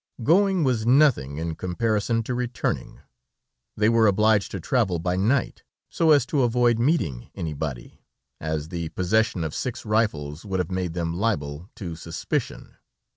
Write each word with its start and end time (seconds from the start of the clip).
Going 0.23 0.63
was 0.63 0.83
nothing 0.83 1.37
in 1.37 1.53
comparison 1.53 2.23
to 2.23 2.33
returning. 2.33 3.01
They 3.77 3.87
were 3.87 4.07
obliged 4.07 4.49
to 4.49 4.59
travel 4.59 4.97
by 4.97 5.15
night, 5.15 5.61
so 5.91 6.09
as 6.09 6.25
to 6.25 6.41
avoid 6.41 6.79
meeting 6.79 7.29
anybody, 7.35 8.01
as 8.39 8.69
the 8.69 8.89
possession 8.89 9.43
of 9.43 9.53
six 9.53 9.85
rifles 9.85 10.43
would 10.43 10.57
have 10.57 10.71
made 10.71 10.95
them 10.95 11.13
liable 11.15 11.69
to 11.75 11.95
suspicion. 11.95 12.77